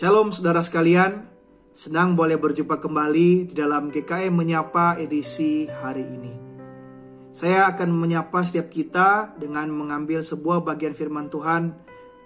[0.00, 1.28] Shalom saudara sekalian,
[1.76, 6.34] senang boleh berjumpa kembali di dalam GKM Menyapa edisi hari ini.
[7.36, 11.76] Saya akan menyapa setiap kita dengan mengambil sebuah bagian firman Tuhan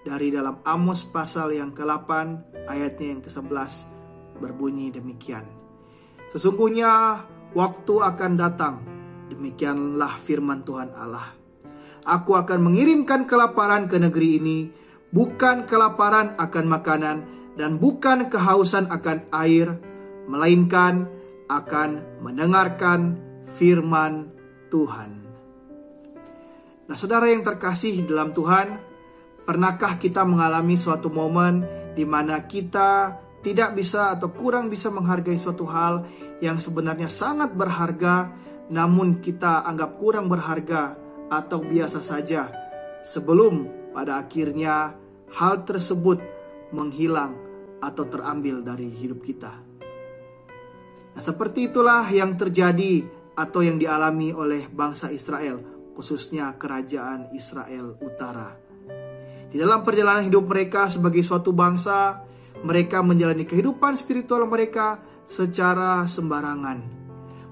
[0.07, 2.09] dari dalam Amos pasal yang ke-8
[2.63, 3.73] ayatnya yang ke-11
[4.39, 5.43] berbunyi demikian.
[6.31, 7.27] Sesungguhnya
[7.59, 8.87] waktu akan datang,
[9.27, 11.27] demikianlah firman Tuhan Allah.
[12.07, 14.59] Aku akan mengirimkan kelaparan ke negeri ini,
[15.11, 19.79] bukan kelaparan akan makanan, dan bukan kehausan akan air,
[20.27, 21.07] melainkan
[21.47, 23.19] akan mendengarkan
[23.55, 24.31] firman
[24.67, 25.11] Tuhan.
[26.85, 28.77] Nah, saudara yang terkasih dalam Tuhan,
[29.47, 31.65] pernahkah kita mengalami suatu momen
[31.97, 36.05] di mana kita tidak bisa atau kurang bisa menghargai suatu hal
[36.41, 38.33] yang sebenarnya sangat berharga,
[38.73, 40.97] namun kita anggap kurang berharga
[41.29, 42.49] atau biasa saja,
[43.05, 44.97] sebelum pada akhirnya
[45.37, 46.34] hal tersebut
[46.75, 47.31] menghilang
[47.79, 49.53] atau terambil dari hidup kita.
[51.15, 53.07] Nah, seperti itulah yang terjadi
[53.39, 55.63] atau yang dialami oleh bangsa Israel,
[55.95, 58.51] khususnya kerajaan Israel Utara.
[59.47, 62.27] Di dalam perjalanan hidup mereka sebagai suatu bangsa,
[62.67, 66.83] mereka menjalani kehidupan spiritual mereka secara sembarangan.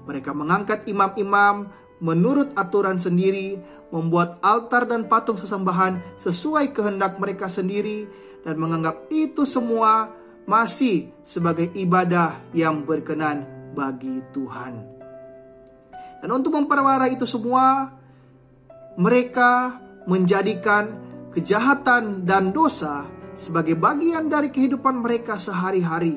[0.04, 1.72] Mereka mengangkat imam-imam
[2.02, 3.58] menurut aturan sendiri,
[3.94, 8.06] membuat altar dan patung sesembahan sesuai kehendak mereka sendiri,
[8.42, 10.12] dan menganggap itu semua
[10.44, 14.74] masih sebagai ibadah yang berkenan bagi Tuhan.
[16.20, 17.92] Dan untuk memperparah itu semua,
[18.96, 20.92] mereka menjadikan
[21.32, 26.16] kejahatan dan dosa sebagai bagian dari kehidupan mereka sehari-hari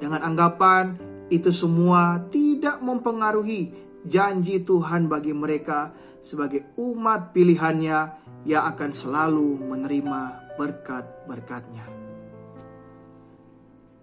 [0.00, 0.96] dengan anggapan
[1.28, 7.98] itu semua tidak mempengaruhi janji Tuhan bagi mereka sebagai umat pilihannya
[8.46, 10.20] yang akan selalu menerima
[10.56, 11.86] berkat-berkatnya.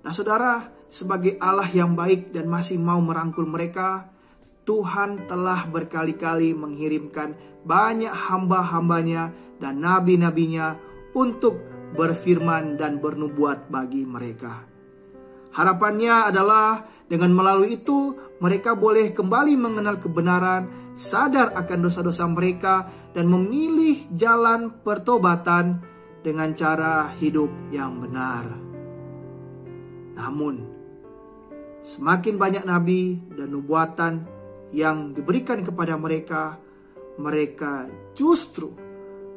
[0.04, 4.12] Nah saudara, sebagai Allah yang baik dan masih mau merangkul mereka,
[4.64, 10.76] Tuhan telah berkali-kali mengirimkan banyak hamba-hambanya dan nabi-nabinya
[11.16, 11.60] untuk
[11.96, 14.64] berfirman dan bernubuat bagi mereka.
[15.54, 23.30] Harapannya adalah dengan melalui itu mereka boleh kembali mengenal kebenaran, sadar akan dosa-dosa mereka, dan
[23.30, 25.84] memilih jalan pertobatan
[26.24, 28.48] dengan cara hidup yang benar.
[30.18, 30.56] Namun,
[31.84, 34.14] semakin banyak nabi dan nubuatan
[34.74, 36.58] yang diberikan kepada mereka,
[37.20, 37.86] mereka
[38.18, 38.74] justru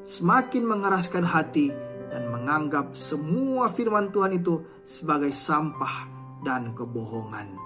[0.06, 1.68] semakin mengeraskan hati
[2.08, 7.56] dan menganggap semua firman Tuhan itu sebagai sampah dan kebohongan.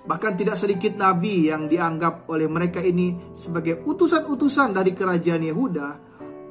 [0.00, 5.88] Bahkan tidak sedikit nabi yang dianggap oleh mereka ini sebagai utusan-utusan dari kerajaan Yehuda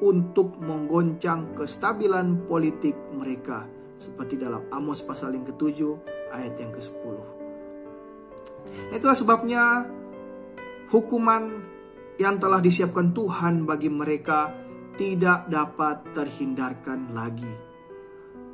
[0.00, 3.66] untuk menggoncang kestabilan politik mereka
[4.00, 5.92] seperti dalam Amos pasal yang ketujuh
[6.32, 7.16] ayat yang ke-10.
[8.94, 9.84] Itulah sebabnya
[10.88, 11.42] hukuman
[12.16, 14.52] yang telah disiapkan Tuhan bagi mereka
[14.96, 17.69] tidak dapat terhindarkan lagi.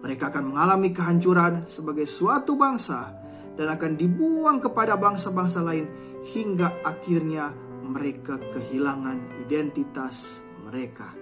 [0.04, 3.16] Mereka akan mengalami kehancuran sebagai suatu bangsa
[3.56, 5.88] dan akan dibuang kepada bangsa-bangsa lain
[6.36, 7.50] hingga akhirnya
[7.86, 11.14] mereka kehilangan identitas mereka.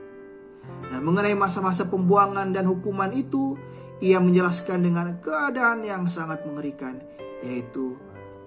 [0.65, 3.55] Dan mengenai masa-masa pembuangan dan hukuman itu,
[4.01, 6.97] ia menjelaskan dengan keadaan yang sangat mengerikan,
[7.45, 8.01] yaitu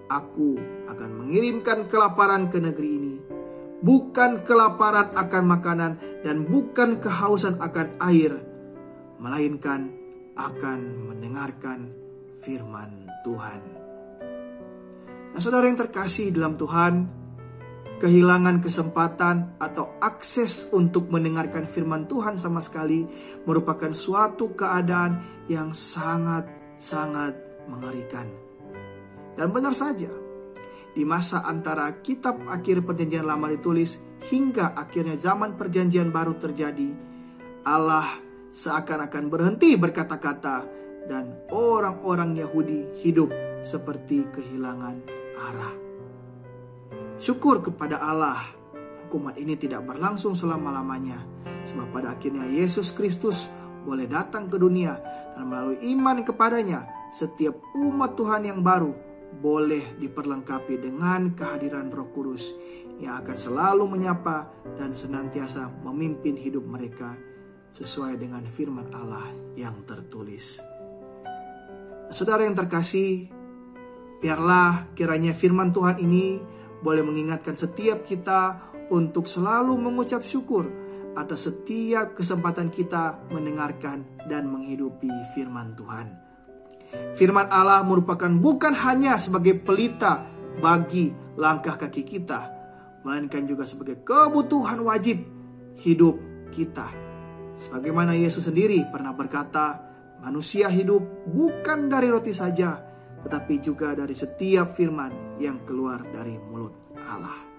[0.08, 0.56] Aku
[0.88, 3.16] akan mengirimkan kelaparan ke negeri ini,
[3.84, 5.92] bukan kelaparan akan makanan
[6.24, 8.32] dan bukan kehausan akan air,
[9.20, 9.97] melainkan
[10.38, 11.90] akan mendengarkan
[12.38, 13.60] firman Tuhan.
[15.34, 17.10] Nah, saudara yang terkasih dalam Tuhan,
[17.98, 23.04] kehilangan kesempatan atau akses untuk mendengarkan firman Tuhan sama sekali
[23.42, 28.30] merupakan suatu keadaan yang sangat-sangat mengerikan.
[29.34, 30.10] Dan benar saja,
[30.94, 36.90] di masa antara kitab akhir perjanjian lama ditulis hingga akhirnya zaman perjanjian baru terjadi,
[37.66, 38.27] Allah
[38.58, 40.66] seakan-akan berhenti berkata-kata
[41.06, 43.30] dan orang-orang Yahudi hidup
[43.62, 44.98] seperti kehilangan
[45.38, 45.74] arah.
[47.22, 48.38] Syukur kepada Allah,
[49.06, 51.22] hukuman ini tidak berlangsung selama-lamanya.
[51.62, 53.46] Sebab pada akhirnya Yesus Kristus
[53.86, 54.98] boleh datang ke dunia
[55.38, 56.82] dan melalui iman kepadanya,
[57.14, 58.90] setiap umat Tuhan yang baru
[59.38, 62.58] boleh diperlengkapi dengan kehadiran Roh Kudus
[62.98, 67.14] yang akan selalu menyapa dan senantiasa memimpin hidup mereka
[67.78, 70.58] sesuai dengan firman Allah yang tertulis.
[72.10, 73.30] Saudara yang terkasih,
[74.18, 76.42] biarlah kiranya firman Tuhan ini
[76.82, 78.58] boleh mengingatkan setiap kita
[78.90, 80.66] untuk selalu mengucap syukur
[81.14, 86.06] atas setiap kesempatan kita mendengarkan dan menghidupi firman Tuhan.
[87.14, 90.24] Firman Allah merupakan bukan hanya sebagai pelita
[90.58, 92.40] bagi langkah kaki kita,
[93.04, 95.22] melainkan juga sebagai kebutuhan wajib
[95.78, 96.18] hidup
[96.50, 97.07] kita.
[97.58, 99.82] Sebagaimana Yesus sendiri pernah berkata,
[100.22, 102.78] manusia hidup bukan dari roti saja,
[103.26, 107.50] tetapi juga dari setiap firman yang keluar dari mulut Allah.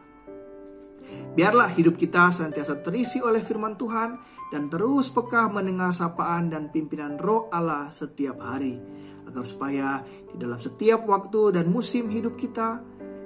[1.36, 4.10] Biarlah hidup kita senantiasa terisi oleh firman Tuhan
[4.56, 8.80] dan terus peka mendengar sapaan dan pimpinan roh Allah setiap hari.
[9.28, 10.00] Agar supaya
[10.32, 12.82] di dalam setiap waktu dan musim hidup kita,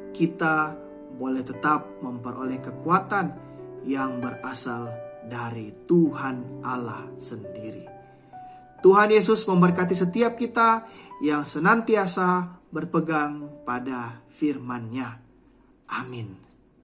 [0.09, 0.73] kita
[1.15, 3.25] boleh tetap memperoleh kekuatan
[3.85, 7.85] yang berasal dari Tuhan Allah sendiri.
[8.83, 10.83] Tuhan Yesus memberkati setiap kita
[11.23, 15.23] yang senantiasa berpegang pada firman-Nya.
[15.87, 16.52] Amin.